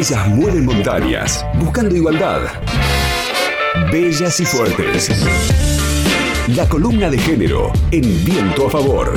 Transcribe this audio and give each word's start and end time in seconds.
Ellas 0.00 0.28
mueven 0.28 0.64
montañas, 0.64 1.44
buscando 1.58 1.94
igualdad. 1.94 2.40
Bellas 3.92 4.40
y 4.40 4.46
fuertes. 4.46 5.10
La 6.56 6.66
columna 6.66 7.10
de 7.10 7.18
género 7.18 7.70
en 7.90 8.24
viento 8.24 8.68
a 8.68 8.70
favor. 8.70 9.12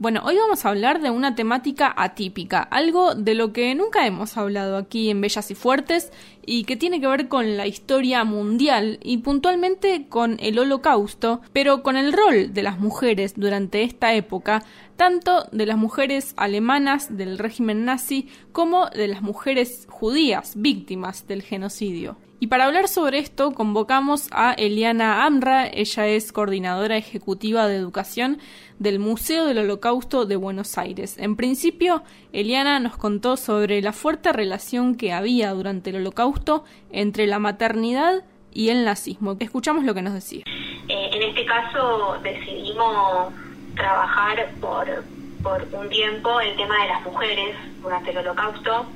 Bueno, 0.00 0.22
hoy 0.24 0.34
vamos 0.38 0.64
a 0.64 0.70
hablar 0.70 1.02
de 1.02 1.10
una 1.10 1.34
temática 1.34 1.92
atípica, 1.94 2.62
algo 2.62 3.14
de 3.14 3.34
lo 3.34 3.52
que 3.52 3.74
nunca 3.74 4.06
hemos 4.06 4.38
hablado 4.38 4.78
aquí 4.78 5.10
en 5.10 5.20
Bellas 5.20 5.50
y 5.50 5.54
Fuertes 5.54 6.10
y 6.46 6.64
que 6.64 6.76
tiene 6.76 7.02
que 7.02 7.06
ver 7.06 7.28
con 7.28 7.58
la 7.58 7.66
historia 7.66 8.24
mundial 8.24 8.98
y 9.02 9.18
puntualmente 9.18 10.06
con 10.08 10.38
el 10.40 10.58
holocausto, 10.58 11.42
pero 11.52 11.82
con 11.82 11.98
el 11.98 12.14
rol 12.14 12.54
de 12.54 12.62
las 12.62 12.78
mujeres 12.78 13.34
durante 13.36 13.82
esta 13.82 14.14
época, 14.14 14.62
tanto 14.96 15.44
de 15.52 15.66
las 15.66 15.76
mujeres 15.76 16.32
alemanas 16.38 17.14
del 17.14 17.36
régimen 17.36 17.84
nazi 17.84 18.26
como 18.52 18.88
de 18.88 19.06
las 19.06 19.20
mujeres 19.20 19.86
judías 19.90 20.54
víctimas 20.56 21.26
del 21.26 21.42
genocidio. 21.42 22.16
Y 22.42 22.46
para 22.46 22.64
hablar 22.64 22.88
sobre 22.88 23.18
esto 23.18 23.52
convocamos 23.52 24.28
a 24.32 24.54
Eliana 24.54 25.26
Amra, 25.26 25.66
ella 25.66 26.06
es 26.06 26.32
coordinadora 26.32 26.96
ejecutiva 26.96 27.68
de 27.68 27.76
educación 27.76 28.38
del 28.78 28.98
Museo 28.98 29.44
del 29.44 29.58
Holocausto 29.58 30.24
de 30.24 30.36
Buenos 30.36 30.78
Aires. 30.78 31.18
En 31.18 31.36
principio, 31.36 32.02
Eliana 32.32 32.80
nos 32.80 32.96
contó 32.96 33.36
sobre 33.36 33.82
la 33.82 33.92
fuerte 33.92 34.32
relación 34.32 34.94
que 34.94 35.12
había 35.12 35.52
durante 35.52 35.90
el 35.90 35.96
Holocausto 35.96 36.64
entre 36.90 37.26
la 37.26 37.38
maternidad 37.38 38.24
y 38.54 38.70
el 38.70 38.86
nazismo. 38.86 39.36
Escuchamos 39.38 39.84
lo 39.84 39.92
que 39.92 40.00
nos 40.00 40.14
decía. 40.14 40.44
Eh, 40.46 41.10
en 41.12 41.22
este 41.22 41.44
caso 41.44 42.16
decidimos 42.22 43.34
trabajar 43.76 44.50
por, 44.62 45.04
por 45.42 45.68
un 45.78 45.90
tiempo 45.90 46.40
el 46.40 46.56
tema 46.56 46.74
de 46.84 46.88
las 46.88 47.04
mujeres 47.04 47.54
durante 47.82 48.12
el 48.12 48.16
Holocausto, 48.16 48.86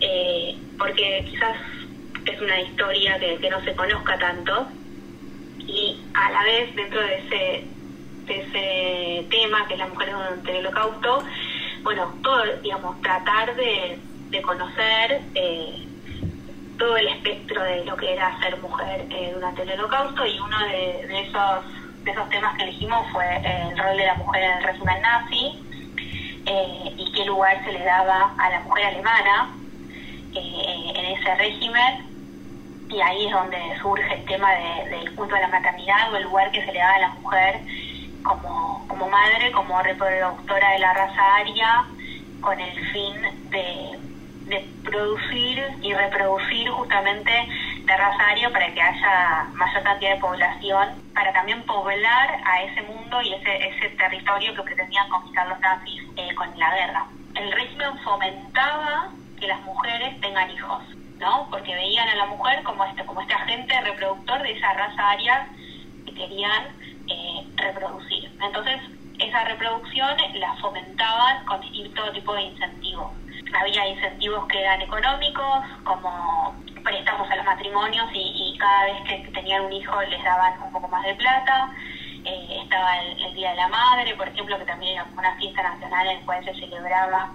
eh, 0.00 0.56
porque 0.78 1.26
quizás 1.30 1.56
es 2.26 2.40
una 2.40 2.60
historia 2.60 3.18
que, 3.18 3.38
que 3.38 3.50
no 3.50 3.62
se 3.64 3.74
conozca 3.74 4.18
tanto. 4.18 4.66
Y 5.58 6.00
a 6.14 6.30
la 6.30 6.42
vez 6.44 6.74
dentro 6.74 7.00
de 7.00 7.18
ese 7.18 7.64
ese 8.30 9.26
tema 9.28 9.66
que 9.66 9.74
es 9.74 9.80
la 9.80 9.88
mujer 9.88 10.12
durante 10.12 10.58
el 10.58 10.66
holocausto 10.66 11.24
bueno 11.82 12.14
todo 12.22 12.44
digamos 12.62 13.00
tratar 13.02 13.56
de, 13.56 13.98
de 14.30 14.42
conocer 14.42 15.20
eh, 15.34 15.86
todo 16.78 16.96
el 16.96 17.08
espectro 17.08 17.62
de 17.62 17.84
lo 17.84 17.96
que 17.96 18.12
era 18.12 18.38
ser 18.40 18.56
mujer 18.58 19.06
eh, 19.10 19.32
durante 19.34 19.62
el 19.62 19.72
holocausto. 19.72 20.24
Y 20.24 20.38
uno 20.38 20.58
de, 20.68 21.22
esos 21.22 22.04
de 22.04 22.10
esos 22.10 22.28
temas 22.30 22.56
que 22.56 22.62
elegimos 22.62 23.06
fue 23.12 23.26
el 23.36 23.76
rol 23.76 23.96
de 23.96 24.06
la 24.06 24.14
mujer 24.14 24.42
en 24.42 24.58
el 24.58 24.64
régimen 24.64 25.02
nazi 25.02 25.58
eh, 26.46 26.94
y 26.96 27.12
qué 27.12 27.24
lugar 27.26 27.62
se 27.64 27.72
le 27.72 27.84
daba 27.84 28.34
a 28.38 28.50
la 28.50 28.60
mujer 28.60 28.86
alemana 28.86 29.50
en 30.32 31.04
ese 31.06 31.34
régimen 31.34 32.09
y 32.90 33.00
ahí 33.00 33.26
es 33.26 33.32
donde 33.32 33.58
surge 33.80 34.14
el 34.14 34.24
tema 34.24 34.50
del 34.90 35.14
culto 35.14 35.36
a 35.36 35.40
la 35.40 35.48
maternidad 35.48 36.12
o 36.12 36.16
el 36.16 36.24
lugar 36.24 36.50
que 36.50 36.64
se 36.64 36.72
le 36.72 36.78
da 36.78 36.94
a 36.94 36.98
la 36.98 37.08
mujer 37.10 37.60
como, 38.22 38.84
como 38.88 39.08
madre, 39.08 39.52
como 39.52 39.80
reproductora 39.80 40.72
de 40.72 40.78
la 40.80 40.92
raza 40.92 41.36
aria, 41.36 41.84
con 42.40 42.58
el 42.58 42.92
fin 42.92 43.14
de, 43.50 43.98
de 44.46 44.68
producir 44.84 45.62
y 45.82 45.94
reproducir 45.94 46.68
justamente 46.70 47.30
la 47.86 47.96
raza 47.96 48.28
aria 48.28 48.50
para 48.50 48.72
que 48.74 48.82
haya 48.82 49.44
mayor 49.54 49.82
cantidad 49.82 50.14
de 50.14 50.20
población, 50.20 50.88
para 51.14 51.32
también 51.32 51.62
poblar 51.62 52.40
a 52.44 52.62
ese 52.62 52.82
mundo 52.82 53.22
y 53.22 53.34
ese, 53.34 53.68
ese 53.68 53.88
territorio 53.90 54.54
que 54.54 54.62
pretendían 54.62 55.08
conquistar 55.08 55.48
los 55.48 55.60
nazis 55.60 56.02
eh, 56.16 56.34
con 56.34 56.58
la 56.58 56.74
guerra. 56.74 57.06
El 57.34 57.52
régimen 57.52 57.98
fomentaba 58.02 59.10
que 59.38 59.46
las 59.46 59.60
mujeres 59.62 60.20
tengan 60.20 60.50
hijos 60.50 60.82
¿no? 61.20 61.46
Porque 61.50 61.74
veían 61.74 62.08
a 62.08 62.14
la 62.16 62.26
mujer 62.26 62.62
como 62.64 62.84
este, 62.84 63.04
como 63.04 63.20
este 63.20 63.34
agente 63.34 63.80
reproductor 63.82 64.42
de 64.42 64.52
esa 64.52 64.72
raza 64.72 65.10
aria 65.10 65.48
que 66.06 66.14
querían 66.14 66.64
eh, 67.08 67.46
reproducir. 67.56 68.32
Entonces, 68.42 68.80
esa 69.18 69.44
reproducción 69.44 70.16
la 70.34 70.54
fomentaban 70.56 71.44
con 71.44 71.60
distinto 71.60 72.10
tipo 72.12 72.34
de 72.34 72.42
incentivos. 72.42 73.12
Había 73.60 73.86
incentivos 73.88 74.46
que 74.46 74.60
eran 74.60 74.80
económicos, 74.80 75.64
como 75.84 76.54
préstamos 76.82 77.30
a 77.30 77.36
los 77.36 77.44
matrimonios 77.44 78.08
y, 78.14 78.56
cada 78.58 78.84
vez 78.84 79.02
que 79.06 79.30
tenían 79.32 79.64
un 79.64 79.72
hijo 79.72 80.00
les 80.02 80.22
daban 80.24 80.62
un 80.62 80.72
poco 80.72 80.88
más 80.88 81.04
de 81.04 81.14
plata. 81.14 81.70
Eh, 82.24 82.60
estaba 82.62 82.98
el, 82.98 83.34
Día 83.34 83.50
de 83.50 83.56
la 83.56 83.68
Madre, 83.68 84.14
por 84.16 84.28
ejemplo, 84.28 84.58
que 84.58 84.64
también 84.64 84.94
era 84.94 85.06
una 85.16 85.34
fiesta 85.36 85.62
nacional 85.62 86.08
en 86.08 86.20
la 86.20 86.26
cual 86.26 86.44
se 86.44 86.54
celebraba 86.54 87.30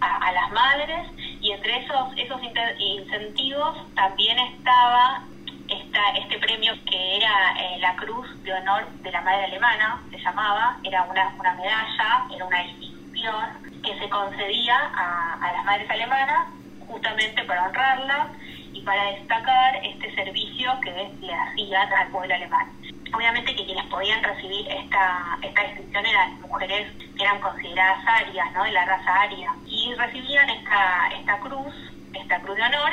a, 0.00 0.32
las 0.32 0.50
madres 0.52 1.06
y 1.44 1.52
entre 1.52 1.76
esos, 1.76 2.08
esos 2.16 2.40
incentivos 2.78 3.76
también 3.94 4.38
estaba 4.38 5.22
esta, 5.68 6.00
este 6.18 6.38
premio 6.38 6.72
que 6.86 7.16
era 7.18 7.52
eh, 7.60 7.78
la 7.80 7.94
Cruz 7.96 8.26
de 8.42 8.54
Honor 8.54 8.88
de 9.02 9.12
la 9.12 9.20
Madre 9.20 9.44
Alemana, 9.44 10.02
se 10.10 10.18
llamaba, 10.18 10.78
era 10.82 11.02
una, 11.02 11.28
una 11.38 11.52
medalla, 11.52 12.26
era 12.34 12.46
una 12.46 12.62
distinción 12.62 13.82
que 13.82 13.98
se 13.98 14.08
concedía 14.08 14.74
a, 14.74 15.34
a 15.34 15.52
las 15.52 15.64
madres 15.66 15.90
alemanas 15.90 16.48
justamente 16.88 17.44
para 17.44 17.66
honrarlas 17.66 18.28
y 18.72 18.80
para 18.80 19.04
destacar 19.12 19.84
este 19.84 20.14
servicio 20.14 20.72
que 20.80 20.90
le 21.20 21.34
hacían 21.34 21.92
al 21.92 22.08
pueblo 22.08 22.34
alemán 22.34 22.72
obviamente 23.14 23.54
que 23.54 23.64
quienes 23.64 23.84
podían 23.86 24.22
recibir 24.22 24.66
esta, 24.68 25.38
esta 25.42 25.62
distinción 25.62 26.06
eran 26.06 26.40
mujeres 26.40 26.92
que 27.16 27.22
eran 27.22 27.40
consideradas 27.40 28.04
arias, 28.06 28.52
¿no? 28.52 28.64
de 28.64 28.72
la 28.72 28.84
raza 28.84 29.22
aria, 29.22 29.54
y 29.84 29.94
recibían 29.94 30.48
esta, 30.48 31.08
esta 31.18 31.38
cruz, 31.40 31.74
esta 32.14 32.40
cruz 32.40 32.56
de 32.56 32.62
honor, 32.62 32.92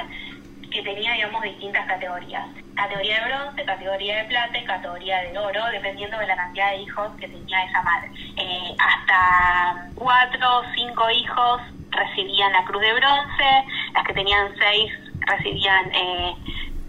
que 0.71 0.81
tenía, 0.83 1.13
digamos, 1.13 1.41
distintas 1.43 1.85
categorías. 1.85 2.45
Categoría 2.75 3.19
de 3.19 3.33
bronce, 3.33 3.65
categoría 3.65 4.17
de 4.17 4.23
plata 4.25 4.57
y 4.57 4.65
categoría 4.65 5.21
de 5.21 5.37
oro, 5.37 5.65
dependiendo 5.71 6.17
de 6.17 6.27
la 6.27 6.35
cantidad 6.35 6.71
de 6.71 6.77
hijos 6.77 7.11
que 7.19 7.27
tenía 7.27 7.63
esa 7.65 7.81
madre. 7.81 8.11
Eh, 8.37 8.75
hasta 8.79 9.91
cuatro 9.95 10.59
o 10.59 10.63
cinco 10.75 11.09
hijos 11.11 11.61
recibían 11.91 12.53
la 12.53 12.63
cruz 12.63 12.81
de 12.81 12.93
bronce, 12.93 13.65
las 13.93 14.03
que 14.05 14.13
tenían 14.13 14.55
seis 14.57 14.91
recibían 15.27 15.91
eh, 15.93 16.35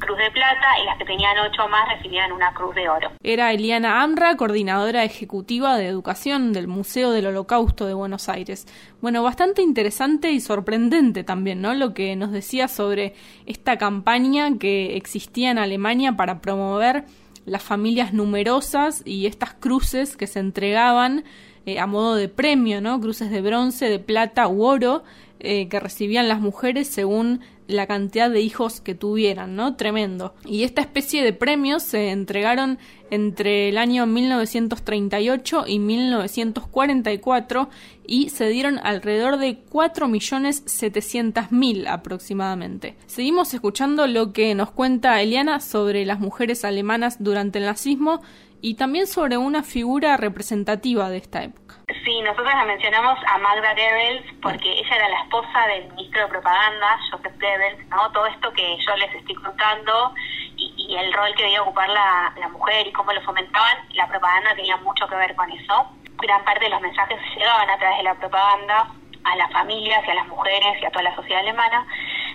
cruz 0.04 0.18
de 0.18 0.30
plata 0.30 0.66
y 0.82 0.86
las 0.86 0.98
que 0.98 1.04
tenían 1.04 1.36
ocho 1.38 1.68
más 1.68 1.88
recibían 1.96 2.32
una 2.32 2.52
cruz 2.52 2.74
de 2.74 2.88
oro. 2.88 3.12
Era 3.22 3.52
Eliana 3.52 4.02
Amra, 4.02 4.36
coordinadora 4.36 5.04
ejecutiva 5.04 5.76
de 5.76 5.86
educación 5.86 6.52
del 6.52 6.68
Museo 6.68 7.10
del 7.12 7.26
Holocausto 7.26 7.86
de 7.86 7.94
Buenos 7.94 8.28
Aires. 8.28 8.66
Bueno, 9.00 9.22
bastante 9.22 9.62
interesante 9.62 10.30
y 10.30 10.40
sorprendente 10.40 11.24
también, 11.24 11.62
¿no? 11.62 11.74
Lo 11.74 11.94
que 11.94 12.14
nos 12.16 12.32
decía 12.32 12.68
sobre 12.68 13.14
esta 13.46 13.78
campaña 13.78 14.58
que 14.58 14.96
existía 14.96 15.50
en 15.50 15.58
Alemania 15.58 16.12
para 16.12 16.40
promover 16.40 17.04
las 17.44 17.62
familias 17.62 18.12
numerosas 18.12 19.02
y 19.04 19.26
estas 19.26 19.54
cruces 19.54 20.16
que 20.16 20.26
se 20.26 20.40
entregaban 20.40 21.24
eh, 21.66 21.78
a 21.78 21.86
modo 21.86 22.14
de 22.14 22.28
premio, 22.28 22.80
¿no? 22.80 23.00
Cruces 23.00 23.30
de 23.30 23.40
bronce, 23.40 23.88
de 23.88 23.98
plata 23.98 24.48
u 24.48 24.64
oro 24.64 25.02
eh, 25.38 25.68
que 25.68 25.80
recibían 25.80 26.28
las 26.28 26.40
mujeres 26.40 26.88
según 26.88 27.40
la 27.66 27.86
cantidad 27.86 28.30
de 28.30 28.40
hijos 28.40 28.80
que 28.80 28.94
tuvieran, 28.94 29.56
¿no? 29.56 29.74
Tremendo. 29.76 30.34
Y 30.44 30.62
esta 30.62 30.80
especie 30.80 31.24
de 31.24 31.32
premios 31.32 31.82
se 31.82 32.10
entregaron 32.10 32.78
entre 33.10 33.68
el 33.68 33.76
año 33.78 34.06
1938 34.06 35.64
y 35.66 35.78
1944 35.78 37.70
y 38.06 38.28
se 38.30 38.48
dieron 38.48 38.78
alrededor 38.78 39.36
de 39.38 39.62
4.700.000 39.64 41.88
aproximadamente. 41.88 42.96
Seguimos 43.06 43.52
escuchando 43.54 44.06
lo 44.06 44.32
que 44.32 44.54
nos 44.54 44.70
cuenta 44.70 45.20
Eliana 45.20 45.58
sobre 45.60 46.06
las 46.06 46.20
mujeres 46.20 46.64
alemanas 46.64 47.16
durante 47.18 47.58
el 47.58 47.66
nazismo 47.66 48.22
y 48.62 48.76
también 48.76 49.08
sobre 49.08 49.36
una 49.36 49.64
figura 49.64 50.16
representativa 50.16 51.10
de 51.10 51.18
esta 51.18 51.42
época. 51.42 51.74
Sí, 52.04 52.20
nosotros 52.22 52.54
la 52.54 52.64
mencionamos 52.64 53.18
a 53.26 53.38
Magda 53.38 53.74
Goebbels 53.74 54.24
porque 54.40 54.72
ella 54.72 54.96
era 54.96 55.08
la 55.08 55.20
esposa 55.22 55.66
del 55.66 55.88
ministro 55.92 56.22
de 56.22 56.28
propaganda, 56.28 56.98
Joseph 57.10 57.34
Goebbels, 57.40 57.86
¿no? 57.88 58.10
Todo 58.12 58.26
esto 58.26 58.52
que 58.52 58.78
yo 58.78 58.96
les 58.96 59.12
estoy 59.14 59.34
contando 59.34 60.14
y, 60.56 60.96
el 60.96 61.12
rol 61.12 61.34
que 61.34 61.42
debía 61.42 61.62
ocupar 61.62 61.88
la, 61.88 62.34
la, 62.38 62.48
mujer 62.48 62.86
y 62.86 62.92
cómo 62.92 63.12
lo 63.12 63.22
fomentaban, 63.22 63.78
la 63.94 64.06
propaganda 64.08 64.54
tenía 64.54 64.76
mucho 64.76 65.08
que 65.08 65.16
ver 65.16 65.34
con 65.34 65.50
eso. 65.50 65.90
Gran 66.18 66.44
parte 66.44 66.64
de 66.64 66.70
los 66.70 66.82
mensajes 66.82 67.18
llegaban 67.34 67.68
a 67.68 67.78
través 67.78 67.96
de 67.96 68.04
la 68.04 68.14
propaganda 68.14 68.92
a 69.24 69.36
las 69.36 69.50
familias 69.52 70.02
y 70.06 70.10
a 70.10 70.14
las 70.14 70.28
mujeres 70.28 70.82
y 70.82 70.84
a 70.84 70.90
toda 70.90 71.04
la 71.04 71.16
sociedad 71.16 71.40
alemana. 71.40 71.86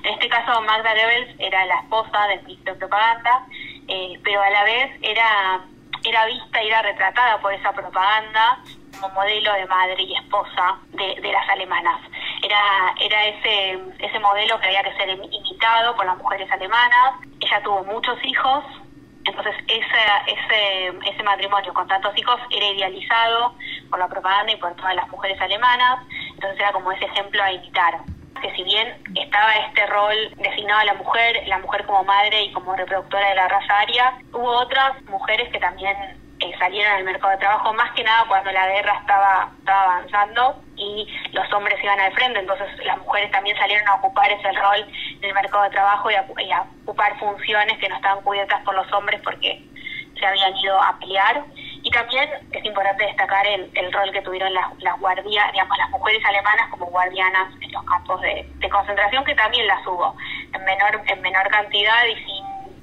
En 0.04 0.14
este 0.14 0.28
caso, 0.28 0.62
Magda 0.62 0.94
Goebbels 0.94 1.36
era 1.40 1.66
la 1.66 1.76
esposa 1.82 2.28
del 2.28 2.44
ministro 2.44 2.74
de 2.74 2.80
propaganda, 2.80 3.46
eh, 3.88 4.20
pero 4.24 4.42
a 4.42 4.50
la 4.50 4.64
vez 4.64 4.92
era 5.02 5.62
era 6.10 6.26
vista 6.26 6.64
y 6.64 6.68
era 6.68 6.82
retratada 6.82 7.40
por 7.40 7.54
esa 7.54 7.72
propaganda 7.72 8.60
como 9.00 9.14
modelo 9.14 9.54
de 9.54 9.66
madre 9.68 10.02
y 10.04 10.16
esposa 10.16 10.80
de, 10.90 11.22
de 11.22 11.32
las 11.32 11.48
alemanas. 11.50 12.02
Era, 12.44 12.94
era 13.00 13.26
ese, 13.26 13.80
ese 14.00 14.20
modelo 14.20 14.60
que 14.60 14.68
había 14.68 14.84
que 14.84 14.96
ser 14.96 15.10
imitado 15.10 15.96
por 15.96 16.06
las 16.06 16.18
mujeres 16.18 16.52
alemanas. 16.52 17.16
Ella 17.40 17.62
tuvo 17.64 17.84
muchos 17.84 18.18
hijos, 18.24 18.64
entonces 19.26 19.56
ese, 19.68 20.00
ese, 20.28 20.88
ese 21.10 21.24
matrimonio 21.24 21.74
con 21.74 21.88
tantos 21.88 22.18
hijos 22.18 22.40
era 22.50 22.66
idealizado 22.66 23.56
por 23.90 24.00
la 24.00 24.08
propaganda 24.08 24.52
y 24.52 24.58
por 24.58 24.76
todas 24.76 24.96
las 24.96 25.08
mujeres 25.10 25.40
alemanas, 25.42 26.00
entonces 26.34 26.60
era 26.60 26.72
como 26.72 26.92
ese 26.92 27.06
ejemplo 27.06 27.44
a 27.44 27.52
imitar. 27.52 28.00
Que 28.42 28.54
si 28.56 28.64
bien 28.64 29.02
estaba 29.16 29.54
este 29.54 29.86
rol 29.88 30.16
designado 30.38 30.82
a 30.82 30.86
la 30.86 30.94
mujer, 30.96 31.44
la 31.48 31.60
mujer 31.60 31.86
como 31.86 32.04
madre 32.04 32.44
y 32.44 32.52
como 32.54 32.76
reproductora 32.76 33.30
de 33.30 33.36
la 33.36 33.48
raza 33.48 33.80
aria, 33.80 34.14
hubo 34.34 34.50
otras 34.50 35.02
mujeres 35.04 35.50
que 35.52 35.60
también 35.60 35.96
eh, 36.40 36.54
salieron 36.60 36.94
al 36.94 37.04
mercado 37.04 37.32
de 37.32 37.40
trabajo, 37.40 37.74
más 37.74 37.92
que 37.94 38.04
nada 38.04 38.26
cuando 38.28 38.52
la 38.52 38.68
guerra 38.68 38.98
estaba, 39.00 39.52
avanzando 39.66 40.62
y 40.76 41.08
los 41.32 41.52
hombres 41.52 41.84
iban 41.84 42.00
al 42.00 42.14
frente, 42.14 42.40
entonces 42.40 42.68
las 42.86 42.98
mujeres 43.00 43.32
también 43.32 43.58
salieron 43.58 43.88
a 43.88 43.96
ocupar 43.96 44.32
ese 44.32 44.52
rol 44.52 44.86
en 45.20 45.24
el 45.24 45.34
mercado 45.34 45.64
de 45.64 45.70
trabajo 45.72 46.12
y 46.12 46.16
a, 46.52 46.66
ocupar 46.84 47.18
funciones 47.20 47.80
que 47.80 47.90
no 47.90 47.96
estaban 47.96 48.24
cubiertas 48.24 48.62
por 48.64 48.76
los 48.76 48.92
hombres 48.94 49.20
porque 49.24 49.64
se 50.20 50.26
habían 50.26 50.56
ido 50.58 50.80
a 50.80 50.98
pelear. 51.00 51.44
Y 51.84 51.90
también 51.92 52.30
es 52.52 52.66
importante 52.66 53.06
destacar 53.06 53.46
el, 53.48 53.72
el 53.74 53.94
rol 53.94 54.12
que 54.12 54.22
tuvieron 54.22 54.54
las, 54.54 54.66
las 54.80 55.00
guardias, 55.00 55.52
digamos, 55.52 55.78
las 55.78 55.90
mujeres 55.90 56.24
alemanas 56.26 56.68
como 56.70 56.86
guardianas 56.88 57.54
en 57.62 57.72
los 57.72 57.84
campos 57.86 58.22
de, 58.22 58.48
de 58.56 58.70
concentración, 58.70 59.24
que 59.24 59.36
también 59.36 59.68
las 59.68 59.86
hubo, 59.88 60.16
en 60.54 60.64
menor, 60.66 61.02
en 61.06 61.22
menor 61.22 61.48
cantidad 61.50 62.06
y 62.06 62.16
sin 62.26 62.37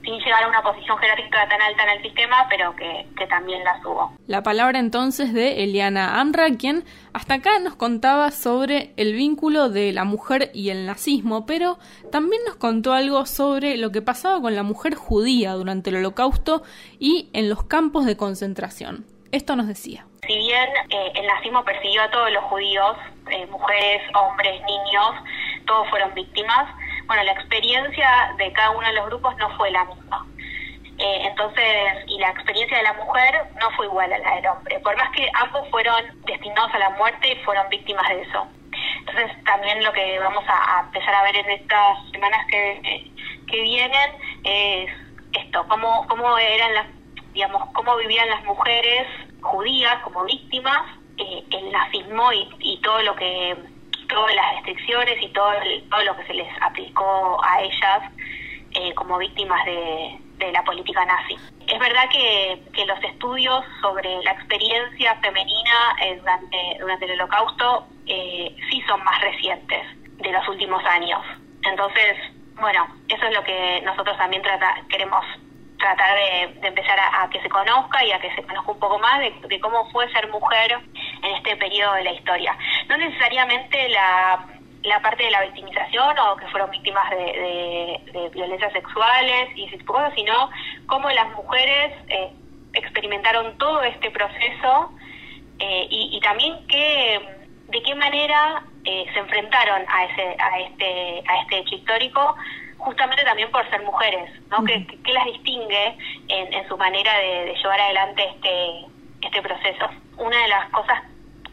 sin 0.05 0.19
llegar 0.19 0.45
a 0.45 0.49
una 0.49 0.63
posición 0.63 0.99
jerárquica 0.99 1.49
tan 1.49 1.61
alta 1.61 1.83
en 1.85 1.89
el 1.91 2.03
sistema, 2.03 2.47
pero 2.49 2.75
que, 2.77 3.07
también 3.29 3.65
la 3.65 3.81
subo. 3.81 4.13
La 4.27 4.43
palabra 4.43 4.79
entonces 4.79 5.33
de 5.33 5.65
Eliana 5.65 6.21
Amra, 6.21 6.47
quien 6.59 6.85
hasta 7.13 7.35
acá 7.35 7.59
nos 7.59 7.75
contaba 7.75 8.31
sobre 8.31 8.93
el 8.97 9.15
vínculo 9.15 9.71
de 9.71 9.93
la 9.93 10.05
mujer 10.05 10.51
y 10.53 10.71
el 10.71 10.87
nazismo, 10.87 11.47
pero 11.47 11.79
también 12.13 12.43
nos 12.47 12.57
contó 12.57 12.93
algo 12.93 13.25
sobre 13.25 13.77
lo 13.77 13.91
que 13.93 14.03
pasaba 14.03 14.41
con 14.41 14.55
la 14.55 14.63
mujer 14.63 14.95
judía 14.95 15.53
durante 15.53 15.91
el 15.91 15.97
holocausto 15.97 16.63
y 16.99 17.31
en 17.33 17.49
los 17.49 17.65
campos 17.65 18.05
de 18.05 18.17
concentración. 18.17 19.07
Esto 19.33 19.57
nos 19.57 19.67
decía. 19.67 20.07
Si 20.27 20.37
bien 20.39 20.69
eh, 20.91 21.13
el 21.15 21.27
nazismo 21.27 21.65
persiguió 21.65 22.03
a 22.03 22.11
todos 22.11 22.31
los 22.31 22.45
judíos, 22.45 22.97
eh, 23.31 23.47
mujeres, 23.47 24.03
hombres, 24.15 24.61
niños, 24.63 25.15
todos 25.67 25.89
fueron 25.91 26.15
víctimas, 26.15 26.69
bueno, 27.07 27.23
la 27.25 27.33
experiencia 27.33 28.35
de 28.39 28.53
cada 28.53 28.71
uno 28.71 28.87
de 28.87 28.95
los 28.95 29.07
grupos 29.07 29.37
no 29.37 29.57
fue 29.57 29.71
la 29.71 29.85
misma. 29.85 30.27
Eh, 30.99 31.27
entonces, 31.27 31.65
y 32.07 32.19
la 32.19 32.31
experiencia 32.31 32.77
de 32.77 32.85
la 32.85 32.93
mujer 32.93 33.47
no 33.61 33.71
fue 33.73 33.87
igual 33.87 34.13
a 34.13 34.19
la 34.19 34.37
del 34.37 34.47
hombre, 34.47 34.79
por 34.81 34.97
más 34.97 35.11
que 35.11 35.29
ambos 35.35 35.69
fueron 35.71 36.01
destinados 36.25 36.73
a 36.73 36.79
la 36.79 36.91
muerte 36.91 37.33
y 37.33 37.45
fueron 37.45 37.69
víctimas 37.69 38.09
de 38.09 38.23
eso. 38.23 38.47
Entonces, 39.01 39.45
también 39.45 39.83
lo 39.83 39.93
que 39.93 40.19
vamos 40.21 40.45
a, 40.47 40.83
empezar 40.85 41.15
a 41.15 41.23
ver 41.25 41.37
en 41.37 41.51
estas 41.51 42.11
semanas 42.13 42.47
que, 42.49 43.11
que 43.49 43.61
vienen 43.61 44.11
es 44.45 44.91
esto, 45.33 45.67
cómo, 45.69 46.07
cómo 46.09 46.39
eran 46.39 46.75
las, 46.75 46.87
digamos, 47.33 47.69
cómo 47.73 47.97
vivían 47.97 48.29
las 48.29 48.45
mujeres 48.45 49.09
judías 49.41 49.97
como 50.05 50.25
víctimas, 50.25 50.83
eh, 51.19 51.45
el 51.51 51.73
nazismo 51.73 52.33
y, 52.33 52.49
y 52.61 52.81
todo 52.83 53.03
lo 53.03 53.17
que 53.17 53.57
todas 54.15 54.35
las 54.35 54.55
restricciones 54.55 55.21
y 55.21 55.29
todo, 55.29 55.53
todo 55.91 56.05
lo 56.05 56.17
que 56.17 56.27
se 56.27 56.35
les 56.35 56.49
aplicó 56.63 57.41
a 57.45 57.61
ellas 57.61 58.03
eh, 58.73 58.95
como 58.95 59.19
víctimas 59.19 59.65
de, 59.65 60.21
la 60.53 60.63
política 60.63 61.03
nazi. 61.07 61.37
Es 61.67 61.79
verdad 61.79 62.07
que, 62.11 62.61
que, 62.75 62.85
los 62.85 63.03
estudios 63.03 63.65
sobre 63.81 64.23
la 64.25 64.33
experiencia 64.33 65.15
femenina 65.23 65.97
eh, 66.03 66.17
durante, 66.19 66.77
durante 66.79 67.05
el 67.07 67.13
holocausto 67.13 67.87
eh, 68.07 68.55
sí 68.69 68.83
son 68.87 69.03
más 69.05 69.23
recientes 69.23 69.81
de 70.19 70.33
los 70.33 70.47
últimos 70.47 70.85
años. 70.85 71.23
Entonces, 71.63 72.17
bueno, 72.61 72.87
eso 73.09 73.27
es 73.27 73.35
lo 73.35 73.43
que 73.43 73.81
nosotros 73.87 74.19
también 74.19 74.43
trata, 74.43 74.75
queremos 74.91 75.25
tratar 75.79 76.17
de, 76.17 76.69
empezar 76.69 76.99
a, 76.99 77.29
que 77.31 77.41
se 77.41 77.49
conozca 77.49 78.05
y 78.05 78.13
a 78.13 78.21
que 78.21 78.35
se 78.35 78.43
conozca 78.43 78.73
un 78.73 78.79
poco 78.79 78.99
más 78.99 79.21
de, 79.21 79.61
cómo 79.61 79.91
fue 79.91 80.11
ser 80.13 80.31
mujer 80.31 80.79
en 81.25 81.37
este 81.37 81.57
periodo 81.57 81.95
de 81.95 82.05
la 82.05 82.13
historia. 82.13 82.57
No 82.89 82.97
necesariamente 82.97 83.89
la, 83.89 84.47
la 84.83 85.01
parte 85.01 85.25
de 85.25 85.31
la 85.31 85.43
victimización 85.43 86.19
o 86.19 86.37
que 86.37 86.47
fueron 86.49 86.71
víctimas 86.71 87.11
de, 87.11 88.01
de, 88.13 88.29
violencias 88.31 88.73
sexuales 88.73 89.49
y 89.57 89.65
ese 89.65 89.79
tipo 89.79 89.95
de 89.95 89.99
cosas, 90.01 90.15
sino 90.15 90.51
cómo 90.87 91.11
las 91.11 91.31
mujeres 91.33 91.93
eh, 92.09 92.31
experimentaron 92.75 93.57
todo 93.59 93.83
este 93.83 94.11
proceso 94.11 94.93
eh, 95.59 95.87
y, 95.89 96.17
y, 96.17 96.21
también 96.21 96.67
que, 96.67 97.21
de 97.69 97.83
qué 97.83 97.95
manera 97.95 98.65
eh, 98.85 99.07
se 99.13 99.19
enfrentaron 99.21 99.83
a, 99.89 100.05
ese, 100.05 100.37
a, 100.39 100.59
este, 100.61 101.23
a 101.27 101.43
este 101.43 101.59
hecho 101.59 101.75
histórico 101.77 102.37
justamente 102.85 103.25
también 103.25 103.51
por 103.51 103.69
ser 103.71 103.83
mujeres, 103.83 104.31
¿no? 104.51 104.63
¿Qué, 104.65 104.87
las 105.13 105.25
distingue 105.25 105.97
en, 106.29 106.69
su 106.69 106.77
manera 106.77 107.17
de, 107.19 107.55
llevar 107.55 107.81
adelante 107.81 108.25
este, 108.35 108.87
este 109.23 109.43
proceso? 109.43 109.89
Una 110.19 110.37
de 110.43 110.49
las 110.49 110.69
cosas 110.71 111.03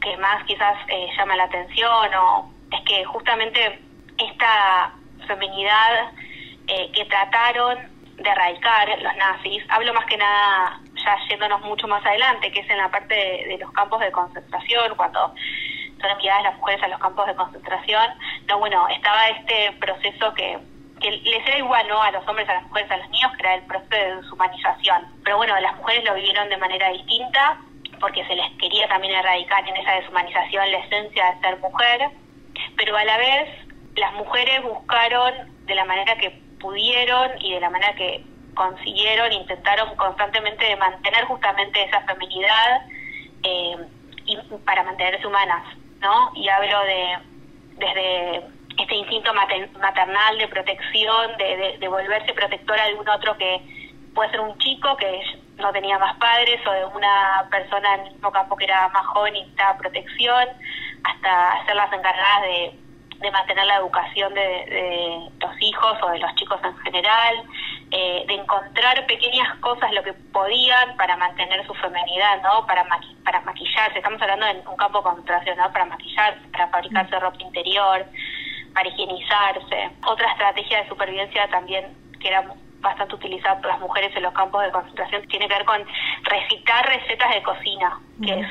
que 0.01 0.17
más 0.17 0.43
quizás 0.45 0.75
eh, 0.87 1.07
llama 1.17 1.35
la 1.35 1.43
atención 1.43 2.13
o 2.15 2.51
es 2.71 2.81
que 2.81 3.05
justamente 3.05 3.79
esta 4.17 4.93
feminidad 5.27 6.11
eh, 6.67 6.91
que 6.93 7.05
trataron 7.05 7.77
de 8.17 8.29
erradicar 8.29 8.89
los 9.01 9.15
nazis, 9.15 9.63
hablo 9.69 9.93
más 9.93 10.05
que 10.05 10.17
nada 10.17 10.79
ya 10.95 11.17
yéndonos 11.29 11.61
mucho 11.61 11.87
más 11.87 12.05
adelante, 12.05 12.51
que 12.51 12.59
es 12.59 12.69
en 12.69 12.77
la 12.77 12.89
parte 12.89 13.15
de, 13.15 13.57
los 13.59 13.71
campos 13.71 13.99
de 13.99 14.11
concentración, 14.11 14.95
cuando 14.95 15.33
son 15.99 16.09
enviadas 16.11 16.43
las 16.43 16.57
mujeres 16.57 16.83
a 16.83 16.87
los 16.87 16.99
campos 16.99 17.25
de 17.25 17.35
concentración, 17.35 18.07
no, 18.47 18.59
bueno, 18.59 18.87
estaba 18.89 19.29
este 19.29 19.71
proceso 19.79 20.33
que 20.33 20.59
que 21.01 21.09
les 21.09 21.47
era 21.47 21.57
igual 21.57 21.87
¿no? 21.87 22.01
a 22.01 22.11
los 22.11 22.25
hombres, 22.27 22.47
a 22.47 22.53
las 22.53 22.63
mujeres, 22.63 22.91
a 22.91 22.97
los 22.97 23.09
niños, 23.09 23.31
que 23.35 23.39
era 23.41 23.55
el 23.55 23.63
proceso 23.63 23.89
de 23.89 24.15
deshumanización. 24.17 25.07
Pero 25.23 25.37
bueno, 25.37 25.59
las 25.59 25.75
mujeres 25.77 26.05
lo 26.05 26.13
vivieron 26.13 26.47
de 26.47 26.57
manera 26.57 26.89
distinta 26.89 27.57
porque 28.01 28.25
se 28.25 28.35
les 28.35 28.51
quería 28.59 28.87
también 28.87 29.13
erradicar 29.13 29.67
en 29.67 29.77
esa 29.77 29.93
deshumanización 29.93 30.71
la 30.71 30.77
esencia 30.79 31.31
de 31.31 31.41
ser 31.41 31.59
mujer, 31.59 32.09
pero 32.75 32.97
a 32.97 33.05
la 33.05 33.17
vez 33.17 33.49
las 33.95 34.13
mujeres 34.13 34.63
buscaron 34.63 35.65
de 35.65 35.75
la 35.75 35.85
manera 35.85 36.15
que 36.15 36.31
pudieron 36.59 37.31
y 37.39 37.53
de 37.53 37.59
la 37.59 37.69
manera 37.69 37.93
que 37.95 38.25
consiguieron, 38.55 39.31
intentaron 39.31 39.95
constantemente 39.95 40.65
de 40.65 40.75
mantener 40.75 41.23
justamente 41.25 41.83
esa 41.83 42.01
feminidad 42.01 42.81
eh, 43.43 43.77
y 44.25 44.37
para 44.65 44.83
mantenerse 44.83 45.25
humanas, 45.25 45.63
¿no? 45.99 46.31
Y 46.35 46.49
hablo 46.49 46.79
de 46.83 47.17
desde 47.77 48.37
este 48.77 48.95
instinto 48.95 49.33
maternal 49.33 50.37
de 50.37 50.47
protección, 50.47 51.37
de, 51.37 51.77
de, 51.79 51.87
volverse 51.87 52.33
protectora 52.33 52.85
de 52.87 52.93
un 52.95 53.09
otro 53.09 53.35
que 53.37 53.59
puede 54.13 54.29
ser 54.31 54.39
un 54.39 54.57
chico 54.59 54.95
que 54.97 55.21
no 55.61 55.71
tenía 55.71 55.97
más 55.97 56.15
padres 56.17 56.59
o 56.67 56.71
de 56.71 56.85
una 56.85 57.47
persona 57.49 57.95
en 57.95 58.01
el 58.07 58.13
mismo 58.13 58.31
campo 58.31 58.55
que 58.55 58.65
era 58.65 58.89
más 58.89 59.05
joven 59.07 59.35
y 59.35 59.39
necesitaba 59.39 59.77
protección, 59.77 60.47
hasta 61.03 61.65
ser 61.65 61.75
las 61.75 61.93
encargadas 61.93 62.41
de, 62.43 62.79
de 63.21 63.31
mantener 63.31 63.65
la 63.65 63.77
educación 63.77 64.33
de, 64.33 64.41
de, 64.41 65.29
los 65.39 65.61
hijos 65.61 65.97
o 66.01 66.09
de 66.09 66.19
los 66.19 66.33
chicos 66.35 66.59
en 66.63 66.75
general, 66.79 67.43
eh, 67.91 68.23
de 68.27 68.33
encontrar 68.33 69.05
pequeñas 69.05 69.55
cosas 69.59 69.91
lo 69.93 70.03
que 70.03 70.13
podían 70.13 70.97
para 70.97 71.15
mantener 71.17 71.65
su 71.67 71.73
femenidad, 71.75 72.41
¿no? 72.41 72.65
Para, 72.65 72.85
para 73.23 73.41
maquillarse, 73.41 73.99
estamos 73.99 74.21
hablando 74.21 74.45
de 74.45 74.63
un 74.67 74.75
campo 74.75 74.99
de 74.99 75.03
concentración, 75.03 75.57
¿no? 75.57 75.71
Para 75.71 75.85
maquillarse, 75.85 76.47
para 76.51 76.67
fabricarse 76.69 77.19
ropa 77.19 77.41
interior, 77.41 78.05
para 78.73 78.89
higienizarse. 78.89 79.91
Otra 80.05 80.31
estrategia 80.31 80.81
de 80.81 80.89
supervivencia 80.89 81.47
también 81.49 81.95
que 82.19 82.27
era 82.27 82.43
bastante 82.81 83.15
utilizada 83.15 83.57
por 83.61 83.67
las 83.67 83.79
mujeres 83.79 84.15
en 84.15 84.23
los 84.23 84.33
campos 84.33 84.63
de 84.63 84.71
concentración 84.71 85.27
tiene 85.27 85.47
que 85.47 85.53
ver 85.53 85.65
con 85.65 85.81
recitar 86.23 86.85
recetas 86.87 87.33
de 87.33 87.43
cocina, 87.43 87.99
que 88.21 88.47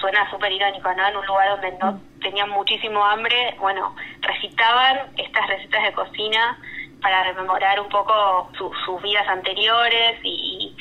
suena 0.00 0.30
súper 0.30 0.52
irónico, 0.52 0.92
¿no? 0.94 1.08
En 1.08 1.16
un 1.16 1.26
lugar 1.26 1.50
donde 1.50 1.72
no 1.78 2.00
tenían 2.20 2.50
muchísimo 2.50 3.04
hambre, 3.04 3.56
bueno, 3.58 3.94
recitaban 4.20 5.10
estas 5.16 5.46
recetas 5.48 5.82
de 5.82 5.92
cocina 5.92 6.58
para 7.00 7.24
rememorar 7.24 7.80
un 7.80 7.88
poco 7.88 8.50
sus 8.56 9.02
vidas 9.02 9.26
anteriores 9.28 10.20
y, 10.22 10.76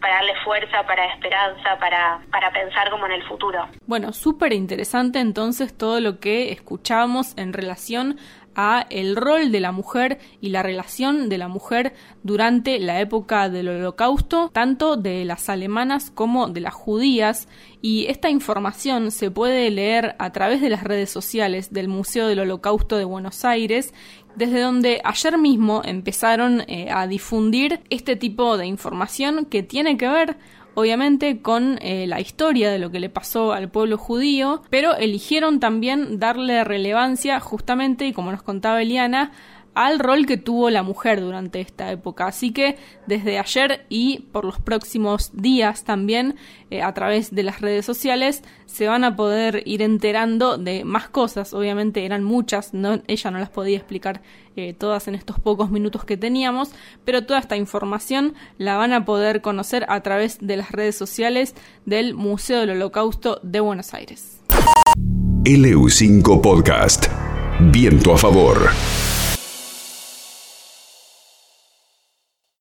para 0.00 0.14
darle 0.14 0.34
fuerza, 0.44 0.82
para 0.86 1.04
esperanza, 1.12 1.78
para, 1.78 2.20
para 2.30 2.50
pensar 2.50 2.90
como 2.90 3.06
en 3.06 3.12
el 3.12 3.22
futuro. 3.24 3.68
Bueno, 3.86 4.12
súper 4.12 4.52
interesante 4.52 5.20
entonces 5.20 5.76
todo 5.76 6.00
lo 6.00 6.18
que 6.20 6.52
escuchamos 6.52 7.36
en 7.36 7.52
relación 7.52 8.18
a 8.54 8.86
el 8.90 9.16
rol 9.16 9.52
de 9.52 9.60
la 9.60 9.72
mujer 9.72 10.18
y 10.40 10.50
la 10.50 10.62
relación 10.62 11.28
de 11.28 11.38
la 11.38 11.48
mujer 11.48 11.94
durante 12.22 12.78
la 12.78 13.00
época 13.00 13.48
del 13.48 13.68
holocausto, 13.68 14.50
tanto 14.52 14.96
de 14.96 15.24
las 15.24 15.48
alemanas 15.48 16.10
como 16.10 16.48
de 16.48 16.60
las 16.60 16.74
judías, 16.74 17.48
y 17.82 18.06
esta 18.06 18.28
información 18.28 19.10
se 19.10 19.30
puede 19.30 19.70
leer 19.70 20.16
a 20.18 20.32
través 20.32 20.60
de 20.60 20.70
las 20.70 20.84
redes 20.84 21.10
sociales 21.10 21.72
del 21.72 21.88
Museo 21.88 22.26
del 22.26 22.40
Holocausto 22.40 22.96
de 22.96 23.04
Buenos 23.04 23.44
Aires, 23.44 23.94
desde 24.36 24.60
donde 24.60 25.00
ayer 25.04 25.38
mismo 25.38 25.82
empezaron 25.84 26.62
eh, 26.68 26.88
a 26.90 27.06
difundir 27.06 27.80
este 27.90 28.16
tipo 28.16 28.56
de 28.56 28.66
información 28.66 29.46
que 29.46 29.62
tiene 29.62 29.96
que 29.96 30.08
ver 30.08 30.36
obviamente 30.74 31.40
con 31.42 31.78
eh, 31.80 32.06
la 32.06 32.20
historia 32.20 32.70
de 32.70 32.78
lo 32.78 32.90
que 32.90 33.00
le 33.00 33.08
pasó 33.08 33.52
al 33.52 33.70
pueblo 33.70 33.98
judío, 33.98 34.62
pero 34.70 34.94
eligieron 34.96 35.60
también 35.60 36.18
darle 36.18 36.64
relevancia 36.64 37.40
justamente, 37.40 38.06
y 38.06 38.12
como 38.12 38.30
nos 38.32 38.42
contaba 38.42 38.82
Eliana, 38.82 39.32
al 39.74 39.98
rol 39.98 40.26
que 40.26 40.36
tuvo 40.36 40.70
la 40.70 40.82
mujer 40.82 41.20
durante 41.20 41.60
esta 41.60 41.90
época. 41.90 42.26
Así 42.26 42.52
que 42.52 42.76
desde 43.06 43.38
ayer 43.38 43.86
y 43.88 44.26
por 44.32 44.44
los 44.44 44.60
próximos 44.60 45.30
días 45.32 45.84
también 45.84 46.36
eh, 46.70 46.82
a 46.82 46.92
través 46.94 47.34
de 47.34 47.42
las 47.42 47.60
redes 47.60 47.84
sociales 47.84 48.42
se 48.66 48.86
van 48.86 49.04
a 49.04 49.16
poder 49.16 49.62
ir 49.66 49.82
enterando 49.82 50.58
de 50.58 50.84
más 50.84 51.08
cosas. 51.08 51.54
Obviamente 51.54 52.04
eran 52.04 52.24
muchas, 52.24 52.74
no, 52.74 53.00
ella 53.06 53.30
no 53.30 53.38
las 53.38 53.50
podía 53.50 53.76
explicar 53.76 54.22
eh, 54.56 54.74
todas 54.74 55.08
en 55.08 55.14
estos 55.14 55.38
pocos 55.38 55.70
minutos 55.70 56.04
que 56.04 56.16
teníamos, 56.16 56.70
pero 57.04 57.24
toda 57.24 57.40
esta 57.40 57.56
información 57.56 58.34
la 58.58 58.76
van 58.76 58.92
a 58.92 59.04
poder 59.04 59.40
conocer 59.40 59.86
a 59.88 60.00
través 60.02 60.38
de 60.40 60.56
las 60.56 60.72
redes 60.72 60.96
sociales 60.96 61.54
del 61.86 62.14
Museo 62.14 62.60
del 62.60 62.70
Holocausto 62.70 63.40
de 63.42 63.60
Buenos 63.60 63.94
Aires. 63.94 64.40
LU5 65.44 66.40
Podcast. 66.40 67.06
Viento 67.60 68.12
a 68.12 68.18
favor. 68.18 68.70